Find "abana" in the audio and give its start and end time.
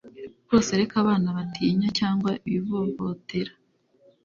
1.03-1.29